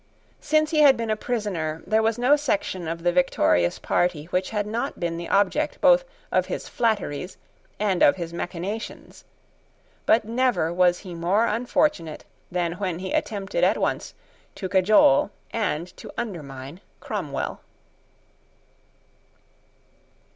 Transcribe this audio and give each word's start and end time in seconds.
Since 0.39 0.71
he 0.71 0.79
had 0.79 0.97
been 0.97 1.11
a 1.11 1.15
prisoner, 1.15 1.83
there 1.85 2.01
was 2.01 2.17
no 2.17 2.35
section 2.35 2.87
of 2.87 3.03
the 3.03 3.11
victorious 3.11 3.77
party 3.77 4.25
which 4.31 4.49
had 4.49 4.65
not 4.65 4.99
been 4.99 5.15
the 5.17 5.29
object 5.29 5.79
both 5.79 6.05
of 6.31 6.47
his 6.47 6.67
flatteries 6.67 7.37
and 7.79 8.01
of 8.01 8.15
his 8.15 8.33
machinations; 8.33 9.25
but 10.07 10.25
never 10.25 10.73
was 10.73 10.97
he 11.01 11.13
more 11.13 11.45
unfortunate 11.45 12.25
than 12.51 12.73
when 12.79 12.97
he 12.97 13.13
attempted 13.13 13.63
at 13.63 13.77
once 13.77 14.15
to 14.55 14.67
cajole 14.67 15.29
and 15.53 15.95
to 15.97 16.11
undermine 16.17 16.81
Cromwell. 16.99 17.61